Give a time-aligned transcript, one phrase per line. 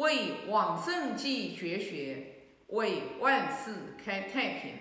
[0.00, 4.78] 为往圣继绝学，为万世开太平。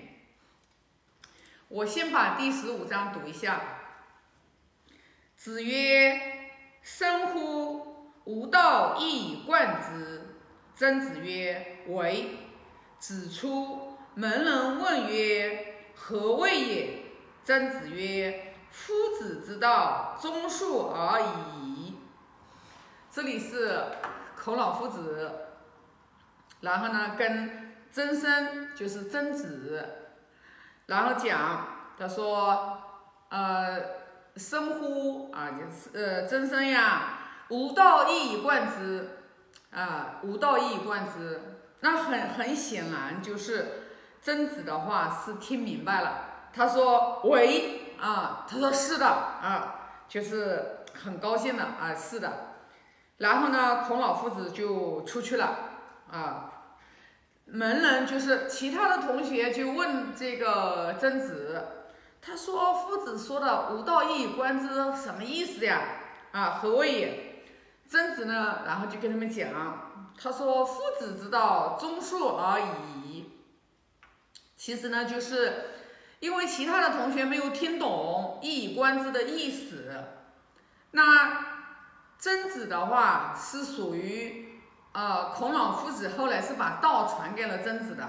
[1.67, 3.61] 我先把第十五章读一下。
[5.35, 6.47] 子曰
[6.81, 8.13] ：“生乎！
[8.23, 10.37] 吾道一以贯之。”
[10.73, 12.37] 曾子曰：“为。”
[12.97, 17.03] 子出门人问曰：“何谓也？”
[17.43, 21.95] 曾子曰：“夫子之道，忠恕而已。”
[23.11, 23.83] 这里是
[24.41, 25.31] 孔老夫子，
[26.61, 29.85] 然后呢跟曾参，就是曾子，
[30.85, 31.67] 然后讲，
[31.99, 32.81] 他说
[33.29, 33.79] ：“呃，
[34.37, 37.19] 生乎啊，就是呃，曾参呀，
[37.49, 39.17] 吾道一以贯之
[39.71, 41.41] 啊，吾道一以贯之。”
[41.81, 43.83] 那很很显然，就是
[44.21, 46.25] 曾子的话是听明白了。
[46.53, 49.75] 他说：“为啊，他说是的啊，
[50.07, 52.47] 就是很高兴的啊，是的。”
[53.19, 55.59] 然后呢，孔老夫子就出去了
[56.11, 56.45] 啊。
[57.45, 61.67] 门人就是其他的同学就问这个曾子，
[62.21, 65.81] 他说：“夫子说的‘吾道一以贯之’什么意思呀？
[66.31, 67.43] 啊，何谓也？”
[67.89, 69.49] 曾子呢，然后就跟他们讲。
[70.21, 73.31] 他说：“夫子之道，忠恕而已。”
[74.55, 75.71] 其实呢，就是
[76.19, 80.03] 因为其他的同学没有听懂“一以贯之”的意思。
[80.91, 81.48] 那
[82.19, 84.59] 曾子的话是属于
[84.91, 88.07] 呃孔老夫子后来是把道传给了曾子的，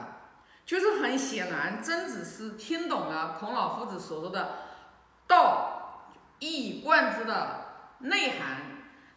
[0.66, 4.56] 就是很显然曾子是听懂了孔老夫子所说的
[5.28, 7.66] “道一以贯之”的
[8.00, 8.62] 内涵。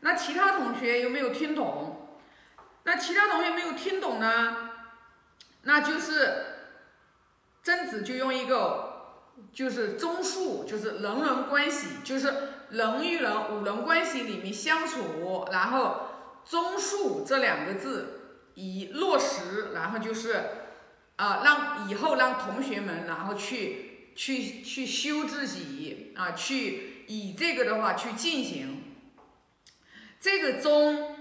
[0.01, 2.19] 那其他同学有没有听懂？
[2.83, 4.69] 那其他同学没有听懂呢？
[5.63, 6.45] 那就是
[7.63, 16.07] 曾子就用一个就是中恕，就是人伦关系，就是人与人五伦关系里面相处，然后
[16.43, 20.43] 忠恕这两个字以落实，然后就是
[21.15, 28.83] 啊，让以后让同学们然后去去去修自己啊，去以这个的话去进行
[30.19, 31.13] 这个忠。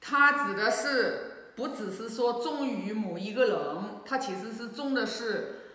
[0.00, 3.56] 它指的是不只是说忠于某一个人，
[4.06, 5.67] 它其实是忠的是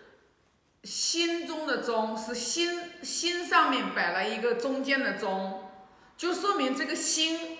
[0.84, 5.70] 心中的中，是心心上面摆了一个中间的中，
[6.16, 7.58] 就说明这个心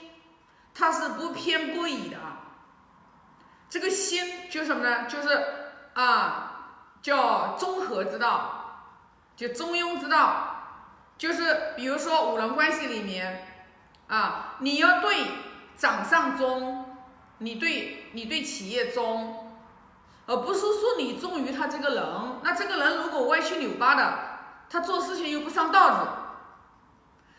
[0.74, 2.18] 它是不偏不倚的。
[3.68, 5.06] 这个心就什么呢？
[5.06, 5.44] 就是
[5.94, 8.98] 啊，叫中和之道，
[9.34, 13.46] 就中庸之道，就是比如说五伦关系里面
[14.08, 15.16] 啊，你要对。
[15.76, 16.98] 掌上忠，
[17.38, 19.43] 你对你对企业忠，
[20.26, 22.04] 而不是说你忠于他这个人。
[22.42, 24.18] 那这个人如果歪七扭八的，
[24.70, 26.08] 他做事情又不上道子，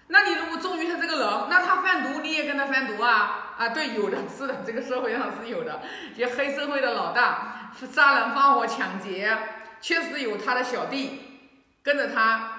[0.08, 3.56] 那你如果忠于他这个人，那他贩毒你也跟他贩毒啊？
[3.58, 5.82] 啊，对，有的是的，这个社会上是有的，
[6.18, 9.38] 就黑社会的老大杀人放火抢劫，
[9.82, 12.52] 确实有他的小弟跟着他，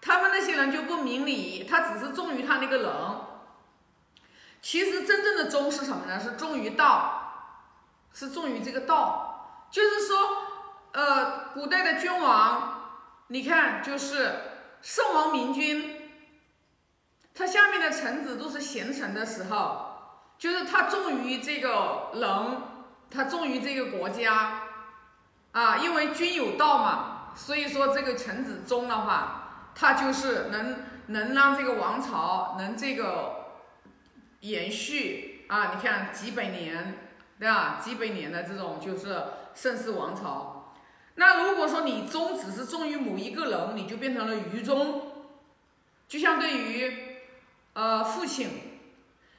[0.00, 2.92] 他们那些人就不明理，他只是忠于他那个人。
[4.60, 6.20] 其实真正的忠是什么呢？
[6.20, 7.62] 是忠于道，
[8.12, 9.29] 是忠于这个道。
[9.70, 10.16] 就是说，
[10.92, 12.90] 呃，古代的君王，
[13.28, 14.40] 你看，就是
[14.82, 16.10] 圣王明君，
[17.34, 22.62] 他下面的臣子都是贤臣的时候，就是他忠于这个人，
[23.10, 24.62] 他忠于这个国家，
[25.52, 33.38] 啊，因为君有道嘛，所以说这个臣子忠的话，他就是能能让这个王朝能这个。
[34.40, 37.09] 延续啊，你看几百年，
[37.40, 37.80] 对吧？
[37.82, 39.24] 几百年的这种就是
[39.54, 40.74] 盛世王朝。
[41.14, 45.10] 那如果说你忠只是忠于某一个人，你就变成了愚忠。
[46.06, 47.16] 就相对于
[47.72, 48.80] 呃父亲，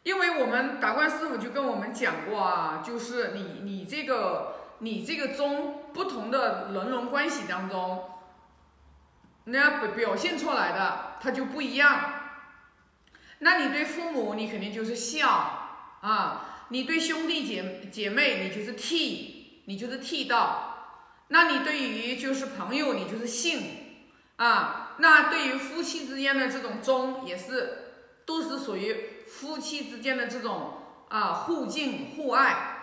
[0.04, 8.10] 因为我们达观师傅就跟我们讲过啊，就是你你这个你这个忠不同的人伦关系当中，
[9.44, 12.00] 那表表现出来的它就不一样。
[13.40, 15.28] 那你对父母，你肯定就是孝
[16.02, 19.26] 啊；你对兄弟姐姐妹，你就是悌，
[19.66, 20.70] 你就是悌道。
[21.28, 24.06] 那你对于就是朋友，你就是信
[24.38, 24.96] 啊。
[24.98, 30.78] 那对于夫妻之间的这种忠，也是都是属于夫妻之间的这种
[31.10, 32.78] 啊互敬互爱。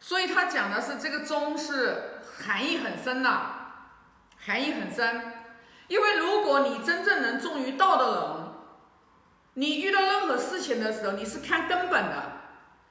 [0.00, 3.40] 所以他讲的是这个忠是含义很深的，
[4.38, 5.32] 含义很深。
[5.88, 8.46] 因为如果你真正能忠于道的人，
[9.56, 12.33] 你遇到任何事情的时候，你是看根本的，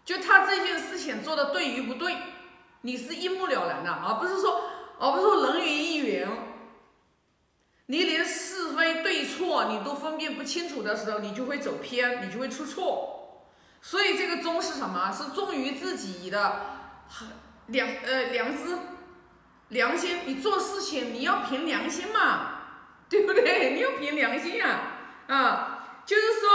[0.06, 2.16] 就他这件事情做的对与不对，
[2.82, 4.62] 你是一目了然的，而不是说，
[5.00, 6.28] 而不是说人云亦云。
[7.86, 13.46] 你连是非对错你都分辨不清楚的时候，你就会走偏，你就会出错。
[13.82, 15.12] 所以这个忠是什么？
[15.12, 16.62] 是忠于自己的
[17.68, 18.78] 良呃良知、
[19.68, 20.20] 良心。
[20.26, 22.52] 你做事情你要凭良心嘛，
[23.10, 23.74] 对不对？
[23.74, 24.80] 你要凭良心呀，
[25.28, 26.50] 啊，就是说，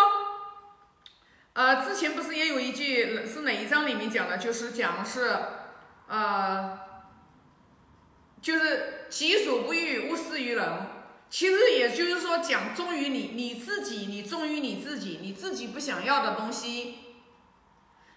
[1.58, 4.38] 呃，之前不是也有一句是哪一章里面讲的？
[4.38, 5.36] 就是讲是，
[6.06, 6.78] 呃，
[8.40, 10.64] 就是己所不欲，勿施于人。
[11.28, 16.98] 其实也就是说，讲忠于你你自己，你忠于你自己，你自己不想要的东西。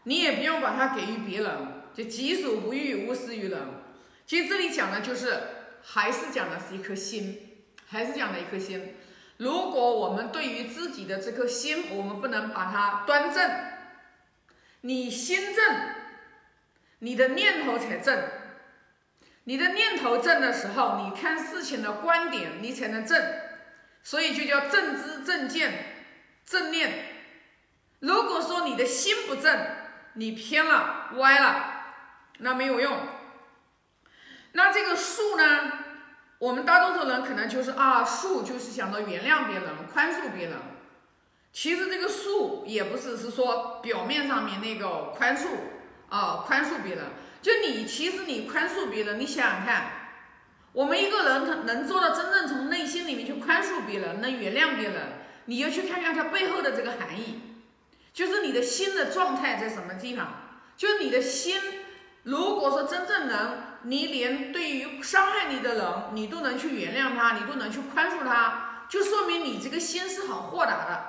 [0.03, 1.51] 你也不用把它给予别人，
[1.95, 3.59] 就己所不欲，勿施于人。
[4.27, 5.35] 其实这里讲的就是，
[5.81, 8.97] 还是讲的是一颗心，还是讲的一颗心。
[9.41, 13.51] 如果我们对于自己的这颗心，我们不能把它端正，
[14.81, 15.75] 你心正，
[16.99, 18.23] 你的念头才正。
[19.45, 23.19] 你的念头正的时候，你看事情的观点你才能正，
[24.03, 26.05] 所以就叫正知正见
[26.45, 27.05] 正念。
[27.97, 29.59] 如果说你的心不正，
[30.13, 31.85] 你偏了歪了，
[32.37, 32.95] 那没有用。
[34.51, 35.85] 那这个术呢？
[36.41, 40.57] 我们大多数人可能就是啊，术就是想到原谅别人、宽恕别人。
[41.53, 45.49] 其实这个术也不是是说表面上面那个宽恕
[46.09, 47.05] 啊，宽恕别人。
[47.43, 49.91] 就你其实你宽恕别人，你想想看，
[50.73, 57.59] 我们一个人他能做到真正从内心里面去宽恕别人，能原谅别人，你要去看看他背后的这个含义。
[58.11, 60.57] 就是你的心的状态在什么地方？
[60.75, 61.61] 就是你的心，
[62.23, 65.30] 如果说真正能，你连对于伤
[65.61, 71.05] 的人，你都能去原谅他，你都能去宽恕他，就说明你这个心是很豁达的，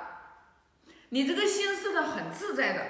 [1.09, 2.81] 你这个心是的很自在的，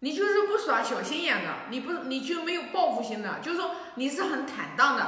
[0.00, 5.06] 你就是不耍小心眼的，你不你就没有报复心的，就是说你是很坦荡的，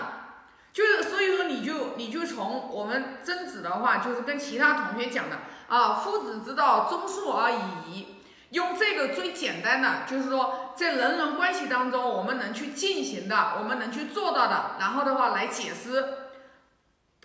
[0.73, 5.39] 就是所以说你就你就从我们曾子的话，就是跟其他同学讲的。
[5.67, 8.14] 啊，夫子之道，忠恕而已。
[8.55, 16.15] 用这个最简单的，就是说在人人关系当中，我们能去进行的，我们能去做到的，然后的话来解释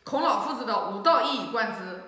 [0.03, 2.03] 孔老夫子的五道一以贯之。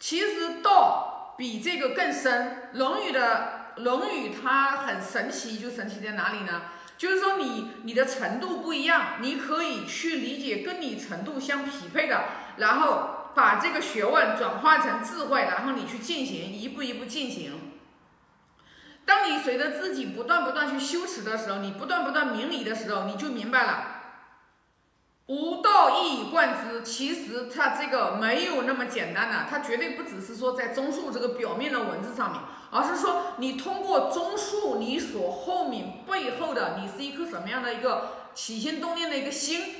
[0.00, 6.62] 其实道比这个更深，《论语》的《论语》它很神奇，就神奇在哪里呢？
[6.98, 12.24] 就是说你你的程度不一样，你可以去理解跟你程度相匹配的，
[12.56, 13.18] 然后。
[13.34, 17.72] 把这个学问转化成智慧，然后你去进行，一步一步进行。
[19.04, 23.98] 当你随着自己不断不断去修持的时候，你不断不断明理的时候，你就明白了。
[25.26, 32.40] 无道一以贯之，其实它这个没有那么简单的，它绝对不只是说在综述这个表面的文字上面，
[32.70, 39.76] 而是说你通过综述你所后面背后的，你是一颗什么样的一个起心动念的一个心。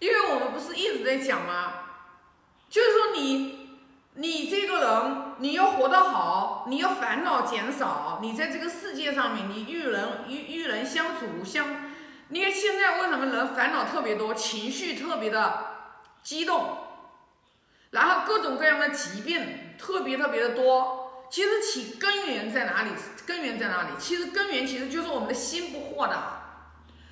[0.00, 1.72] 因为我们不是一直在讲吗？
[2.68, 3.63] 就是说，你
[4.16, 11.66] 你这个人，你要活得好，你要烦恼减少，你在这个世界上面，你与人与与人相处相，
[12.28, 15.64] 你看现在为什么人烦恼特别多，情绪特别的
[16.22, 16.78] 激动，
[17.90, 22.90] 然后各种各样的疾病特别特别的多，其实起根源在哪里？
[23.26, 23.88] 根源在哪里？
[23.98, 26.68] 其实根源其实就是我们的心不豁达，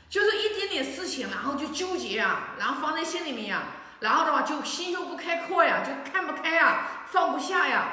[0.08, 3.62] 就是一点点事情，然后就纠结啊，然后放在心里面呀。
[4.02, 7.86] 然后的话就心胸不开阔呀，就看不开呀，放不下呀，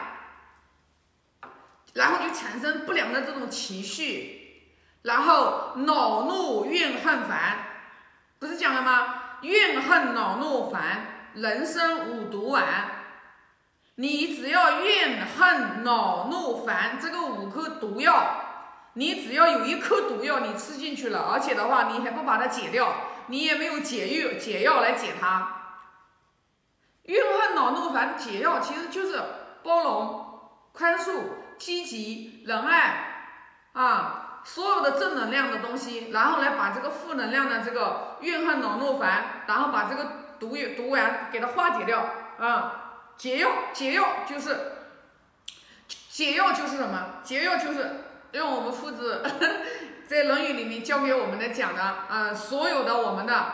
[1.94, 4.64] 然后就产生不良的这种情绪，
[5.04, 7.60] 然后恼怒怨恨烦，
[8.40, 9.16] 不是讲了吗？
[9.42, 12.66] 怨恨恼怒烦，人生五毒丸。
[13.96, 18.46] 你只要怨恨恼怒烦这个五颗毒药，
[18.94, 22.96] 你只要有一颗毒药你吃进去了，而且的话你还不把它解掉，
[23.28, 25.59] 你也没有解药解药来解它。
[27.60, 29.22] 恼怒烦解药其实就是
[29.64, 30.40] 包容、
[30.72, 31.12] 宽恕、
[31.58, 33.34] 积极、仁爱
[33.74, 40.06] 啊，所有的正能量的东西，然后来把这个负能量的这个怨恨恼怒烦，然后把这个
[40.40, 42.06] 毒毒丸给它化解掉
[42.40, 42.76] 啊。
[43.18, 44.58] 解药解药就是
[46.10, 47.16] 解药就是什么？
[47.22, 49.22] 解药就是用我们父子
[50.08, 53.46] 在《论语》里面教给我们的讲的啊，所有的我们的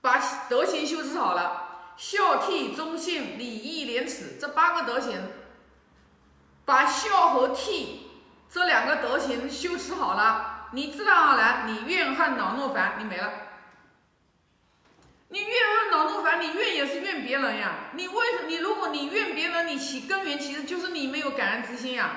[0.00, 1.61] 把德行修持好了。
[1.96, 5.20] 孝悌忠信礼义廉耻这八个德行，
[6.64, 7.98] 把孝和悌
[8.50, 13.30] 这两个德行修持好了，你自然而然，你怨恨恼怒烦你没了。
[15.28, 17.90] 你怨恨恼怒烦，你怨也是怨别人呀。
[17.94, 22.16] 你为什你如果你怨别人，你其根源其实就是你没有感恩之心呀。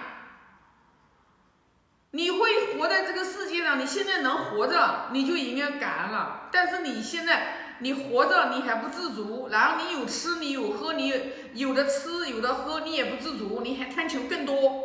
[2.12, 6.50] 你会活在这个世界上，你现在能活着，你就应该感恩了。
[6.51, 7.62] 但是你现在。
[7.79, 11.13] 你活着你还不自足，然后你有吃你有喝你
[11.53, 14.84] 有的吃有的喝你也不自足，你还贪求更多，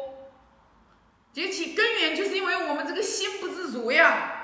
[1.32, 4.36] 这其根源就是因为我们这个心不自足呀。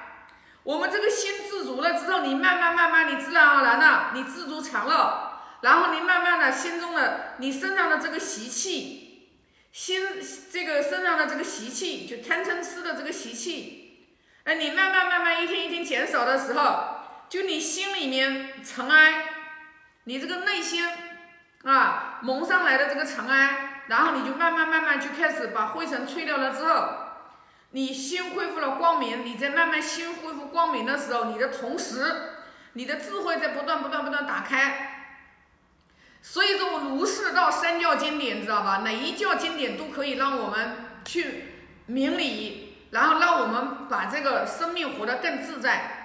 [0.63, 9.29] 我们这个心自足了之后，你慢慢慢慢，你自然而然的，你知足常乐，然后你慢慢的心中的你身上的这个习气，
[9.71, 10.03] 心
[10.51, 14.09] 这个身上的这个习气，就贪嗔痴的这个习气，
[14.43, 16.96] 哎，你慢慢慢慢一天一天减少的时候，
[17.29, 19.25] 就你心里面尘埃，
[20.05, 20.89] 你这个内心
[21.65, 26.89] 啊蒙上来的这个尘埃，然后你就慢慢慢慢就开始把灰尘吹掉了之后。
[27.73, 32.15] 你心恢复了光明，你在慢慢心恢复光明的时候，你的同时，
[32.73, 35.11] 你的智慧在不断不断不断打开。
[36.23, 38.79] 所以说，儒释道三教经典，知道吧？
[38.79, 41.55] 哪一教经典都可以让我们去
[41.87, 45.96] 明理，然后让我们把这个生命活得更自在。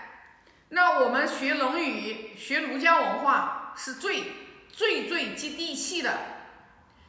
[0.74, 4.34] 那我们学《论语》，学儒家文化是最
[4.72, 6.14] 最最接地气的。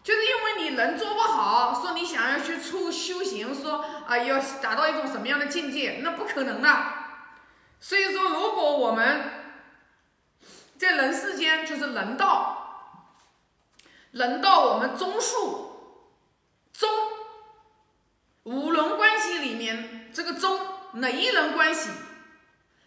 [0.02, 6.84] 就是因为你人做不好，说你想要去出修行，说啊要达到一种什么样的境界，那不可能的。
[7.78, 9.30] 所以说，如果我们
[10.76, 13.14] 在人世间，就是人道，
[14.10, 16.08] 人道我们中术
[16.72, 16.90] 中
[18.42, 20.58] 五伦关系里面，这个中
[20.94, 21.90] 哪一人关系？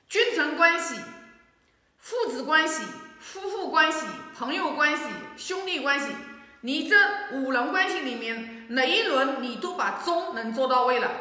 [0.07, 0.95] 君臣关系、
[1.97, 2.83] 父子关系、
[3.19, 4.05] 夫妇关系、
[4.37, 5.03] 朋友关系、
[5.35, 6.07] 兄弟关系。
[6.61, 6.95] 你这
[7.33, 11.11] 五伦关系里面哪一轮你都把中能做到位了，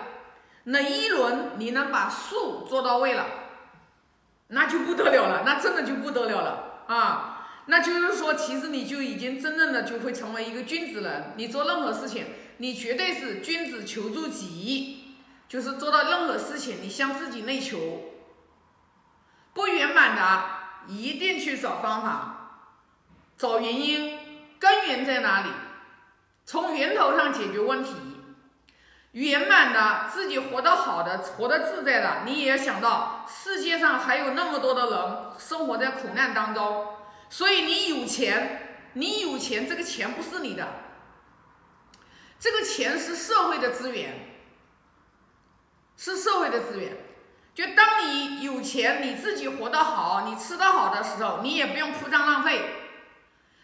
[0.65, 3.27] 哪一轮你能把术做到位了，
[4.49, 7.31] 那就不得了了，那真的就不得了了啊！
[7.67, 11.33] 那就是说，其实你就已经真正的就会成为一个君子人。
[11.37, 12.27] 你做任何事情，
[12.59, 15.17] 你绝对是君子求助己，
[15.49, 18.14] 就是做到任何事情，你向自己内求，
[19.55, 20.45] 不圆满的
[20.89, 22.61] 一定去找方法，
[23.39, 24.19] 找原因。
[24.59, 25.51] 根源在哪里？
[26.47, 27.95] 从源头上解决问题，
[29.13, 36.97] 圆满的自己活得好的，活得自在的，你也想到世界上还有那么多的人生活在苦难当中。
[37.29, 40.67] 所以你有钱，你有钱，这个钱不是你的，
[42.39, 44.15] 这个钱是社会的资源，
[45.97, 46.97] 是社会的资源。
[47.55, 52.61] 就当你有钱，你自己活得好，你吃得好的时候，你也不用铺张浪费。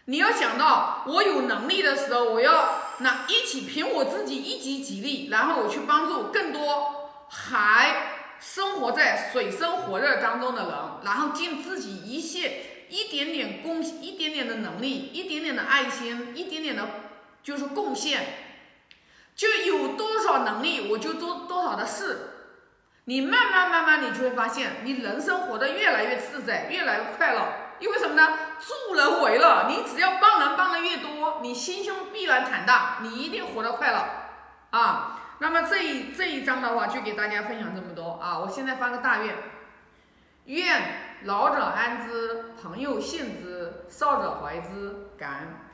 [0.05, 8.07] 你要想到我有能力的时候，我要那一起凭我自己一己己力，然后我去帮助更多还
[8.39, 10.71] 生活在水深火热当中的人，
[11.03, 16.87] 然后尽自己一切一点点贡一点点的能力，一点点的爱心，一点点的，
[17.43, 18.21] 就是贡献，
[19.35, 22.40] 就有多少能力我就做多少的事。
[23.11, 27.41] 你慢慢慢慢，你就会发现你人生活得越来越自在，越来越快乐。
[27.79, 28.25] 因为什么呢？
[28.57, 34.07] 助人为乐，你只要帮人帮的越多，你心胸必然坦荡，你一定活得快乐
[34.69, 35.19] 啊。
[35.39, 38.39] 那么这一这一章的话，就给大家分享这么多啊。
[38.39, 39.35] 我现在发个大愿：
[40.45, 40.81] 愿
[41.23, 45.47] 老者安之，朋友信之，少者怀之，感恩。